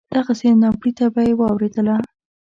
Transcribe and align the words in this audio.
دغسې 0.15 0.49
ناپړېته 0.61 1.05
چې 1.09 1.11
به 1.13 1.21
یې 1.27 1.33
واورېدله. 1.39 1.95